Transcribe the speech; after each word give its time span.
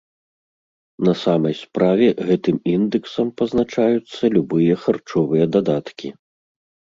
На 1.07 1.13
самай 1.23 1.55
справе 1.63 2.07
гэтым 2.29 2.57
індэксам 2.77 3.27
пазначаюцца 3.43 4.23
любыя 4.37 4.75
харчовыя 4.87 5.45
дадаткі. 5.59 6.07